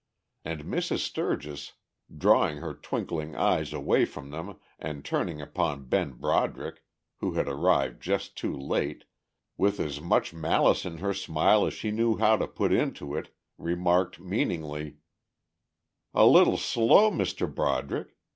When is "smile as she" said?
11.13-11.91